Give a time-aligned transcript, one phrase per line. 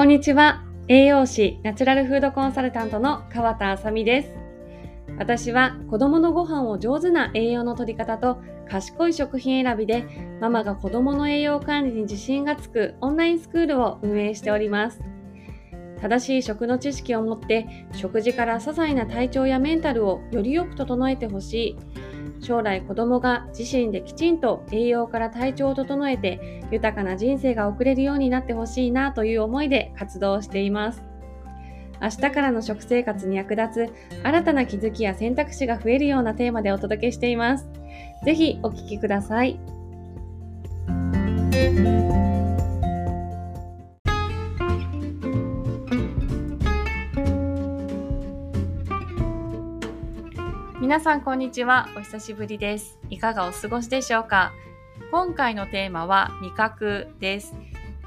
[0.00, 0.64] こんにちは。
[0.88, 4.32] 栄養士、ナチュラルフードコンサルタントの川田あさみです。
[5.18, 15.02] 私は子供のご飯を上手な栄養の取り方と賢い食品選びでママが子供の栄養管理に自信がつくオンラインスクールを運営しております。
[16.00, 21.78] 正しい食の知識を持って食事から些細な体調やメンタルをよりよく整えてほしい。
[22.40, 31.02] 将来子供が自身できちんと栄養から体調を整えて豊かな人生が送れるようになってほしいなという思いで活動しています。
[32.02, 33.92] 明日からの食生活に役立つ
[34.24, 37.68] 新たな気づきや選択肢が増えるようなテーマでお届けしています。
[38.24, 39.60] ぜひお聴きください。
[50.90, 51.88] 皆さんこんにちは。
[51.96, 52.98] お久しぶりです。
[53.10, 54.52] いかがお過ごしでしょうか？
[55.12, 57.54] 今回のテーマは味覚です。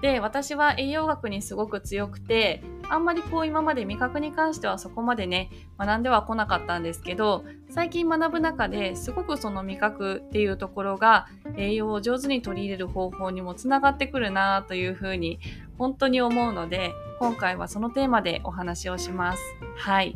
[0.00, 11.26] で、私は栄養学にすごく強くて、あんまりこう今まで味覚に関してはそこまでね、学んではこなかったんですけど、最近学ぶ中ですごくその味覚っていうところが
[11.56, 15.40] 栄養を上手に取り入れる方法にもつながってくるなというふうに
[15.78, 19.42] 本当に思うので、今回はそのテーマでお話をします。
[19.76, 20.14] はい。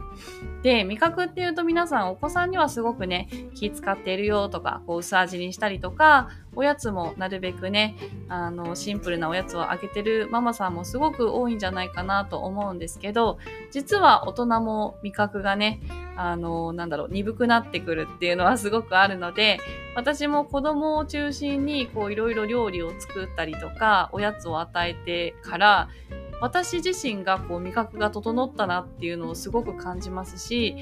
[0.62, 7.96] で、味覚っていうと皆さんお子さんにはすごくね、気使っているよとか、こう薄味にしたりとか、おやつもなるべくね、
[8.28, 13.38] あの、シンプルなおやつをあげてるママさんもすごく多いんじゃないかなと思うんですけど、
[13.70, 15.80] 実は大人も味覚がね、
[16.16, 19.58] あの、なんだろう、鈍くなってくるっていうのはすごくあるので、
[19.94, 25.88] 私も子供を中心にこういろいろ料理を作ったりとか、おやつを与えてから、
[26.40, 30.74] 私自身がこう味覚が整ったなっていうのをすごく感じますし、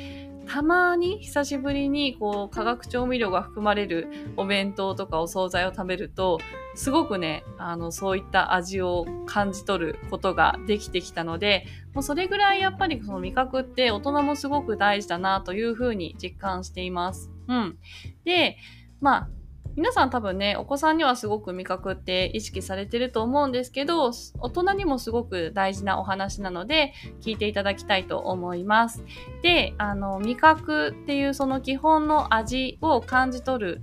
[0.47, 6.41] たまに久しぶりにこう化学調味料が含まれるお弁当とかお惣菜を食べると
[6.75, 17.31] すごくねあのそういった味を感じ取ることができてきたのでもうそれぐらいやっぱりその味覚って大人もすごく大事だなというふうに実感しています。
[17.47, 17.79] うん。
[18.25, 18.57] で、
[19.01, 19.29] まあ
[19.77, 29.05] 皆さん多分ね、お子さんにはすごく味覚って意識されてると思うんですけど、大人にもすごく大事なお話なので、聞いていただきたいと思います。
[29.43, 33.83] で、あの、味覚っていうその基本の味を感じ取る、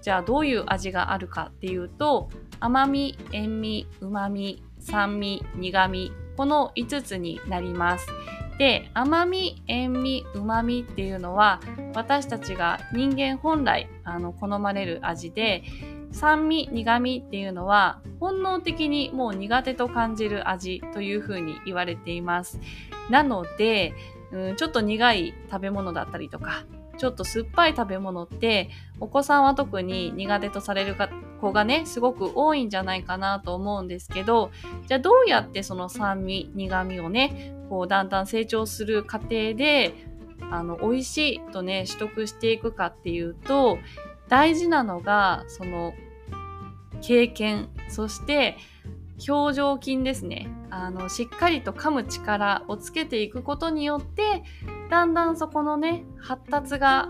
[0.00, 8.06] じゃあどういう味があるかっていうと、甘み、塩味、旨味、酸味、苦味、この5つになります。
[8.58, 11.60] で甘み塩味うまみっていうのは
[11.94, 15.62] 私たちが人間本来あの好まれる味で
[16.12, 22.58] 酸味苦味っていうのは本能的にもう苦手と感じる味というふうに言われています。
[23.10, 23.92] なので、
[24.32, 26.64] うん、ちょっと苦い食べ物だったりとか
[26.98, 28.70] ちょっと酸っぱい食べ物って
[29.00, 30.96] お子さんは特に苦手とされる
[31.40, 34.50] 子がねすごく多いんじゃないかなと思うんですけど
[34.86, 39.94] じゃあどうやってその酸味苦味をねこうだんだん成長する過程で
[40.50, 43.78] あの美味しいとね取得していくかっていうと
[44.28, 45.94] 大事なのがその
[47.02, 48.56] 経験そして
[49.28, 50.48] 表情筋ですね。
[50.68, 54.42] あのしっかりと噛む力をつけていくことによって
[54.90, 57.08] だんだんそこのね発達が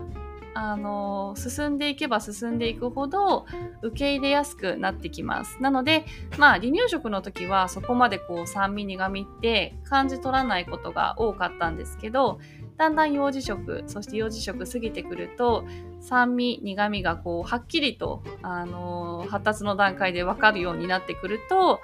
[0.58, 3.44] あの進んでいけば進んでいくほど
[3.82, 5.58] 受け入れやすくなってきます。
[5.60, 6.06] なので、
[6.38, 12.40] まあ、離乳食の時はそこまでこう酸味苦味って感じ取らないことが多かったんですけど、
[12.78, 15.64] だんだん幼児食、そして幼児食過ぎてくると、
[16.00, 21.80] 酸味、苦味がこう、はっきりと、あの発達の段階でわかるようになってくると、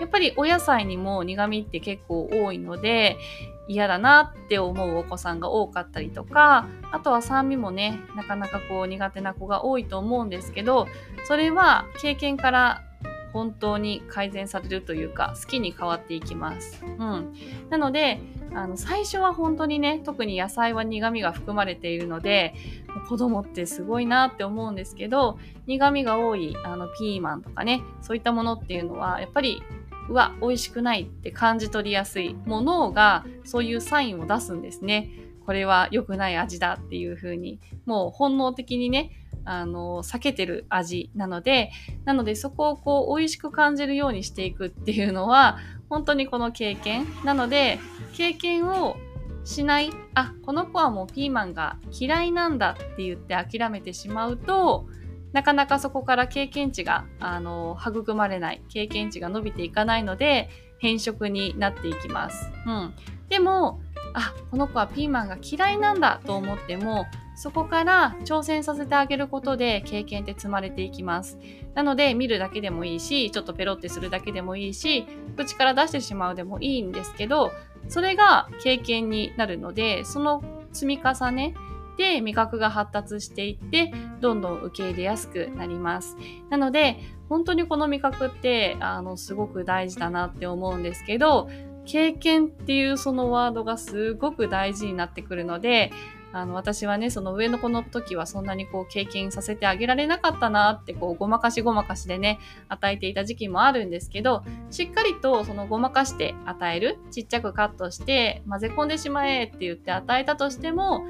[0.00, 3.18] やっぱりお野菜にも苦味って結構多いので、
[3.70, 10.88] 嫌だなって思うお子さんが多かったりとかあとは酸味もねなかなかこう苦手な子が多いと思うんですけど
[11.24, 12.82] それは経験から
[13.32, 16.84] 本当に改善されるというか好きに変わっていきます。
[16.84, 17.32] うん、
[17.68, 18.20] なので
[18.52, 22.54] あの最初は本当にね特に野菜は苦味が含まれているので
[23.08, 29.62] 子供ってすごいなって思うんですけど苦味が多いあのピーマンとかねそういったものっていうのはやっぱり
[30.10, 32.34] うわ、美味しくないって感じ取りやすい。
[32.34, 35.08] もう脳がそういうサインを出すんですね。
[35.46, 37.60] これは良くない味だっていう風に。
[37.86, 39.12] もう本能的にね、
[39.44, 41.70] あの、避けてる味なので、
[42.04, 45.58] なのでそこをこう美味しく感じるようにしていくっていうのは、
[45.88, 47.06] 本当にこの経験。
[47.24, 47.78] なので、
[48.12, 48.96] 経験を
[49.44, 54.86] しない、あ、この子はもうピーマンが嫌いなんだって言って諦めてしまうと、
[55.32, 60.48] なかなかそこから経験値が、あの、育まれない、経験値が伸びていかないので、
[60.78, 62.50] 変色になっていきます。
[62.66, 62.94] うん。
[63.28, 63.80] でも、
[64.14, 67.06] あ、この子はピーマンが嫌いなんだと思っても、
[67.36, 71.38] そこから挑戦させてあげることで経験って積まれていきます。
[71.74, 75.06] なので見るだけでもいいし、ちょっとペロってするだけでもいいし、
[75.36, 77.52] 口から出してしまうでもいいんですけど、
[77.88, 80.42] それが経験になるので、その
[80.72, 81.54] 積み重ね
[81.96, 86.16] で味覚が発達していって、どんどん受け入れやすくなります。
[86.48, 86.98] なので、
[87.28, 91.48] 本当にこの味覚って、あの、すごく大事だなって思うんですけど、
[91.86, 95.90] 経験っていうそのワードがすごく大事になってくるので、
[96.32, 102.38] あの私はねその上の子の時はそんなにこう経験させてあげられなかったなってこうごまかしごまかしでね
[102.68, 111.04] 与えていた時期もあるんですけどしっかりとそのごまかして与えるちっちゃくカットして混ぜ込んでしまえって言って与えたとしても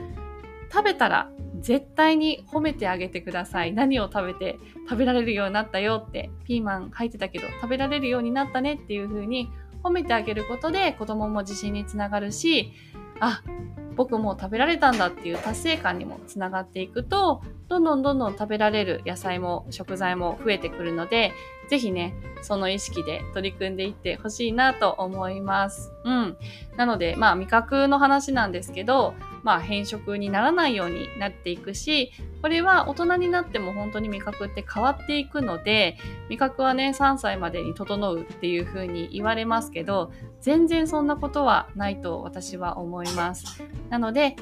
[0.73, 1.31] 食べたら
[1.61, 3.73] 絶対に褒めてあげてください。
[3.73, 4.59] 何を食べて
[4.89, 9.51] 食べられるようになったよって、ピーマン入ってたけど食べられるようになったねっていう風に
[9.83, 12.73] 褒めてあげることで子供も自信につながるし、
[13.19, 13.43] あ、
[13.97, 21.33] 僕も食べられたんだっていう達成感にもつながっていくと、どんどんどんどん食べられる野菜も食材も増えてくるので、
[21.69, 25.93] ぜひね、その意識で取り組んでいってほしいなと思います。
[26.05, 26.37] うん。
[26.77, 32.13] なので、まあ味覚の話なんですけど、まあ、変色にならないようになっていくし、
[32.43, 35.97] これは大人になっても本当に味覚って変わっていくので、
[36.29, 43.63] 味覚はね、3歳までに整うっていう風に言われますけど、全然そんなことはないと私は思います。
[43.89, 44.37] なので、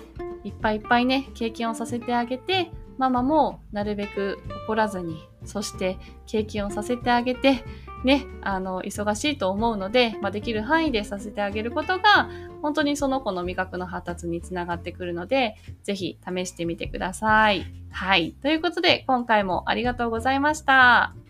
[0.45, 7.65] いっぱいいっぱいね、経験をさせてあげて、ママもなるべく怒らずに、そして経験をさせてあげて、
[8.05, 12.29] ね、あの、忙しいと思うので、まあ、できる範囲でさせてあげることが、
[12.62, 17.67] 本当にその子の味覚の発達につながってくるので、ぜひ試してみてください。
[17.91, 18.33] はい。
[18.43, 21.28] ということで、今回もありがとうございました。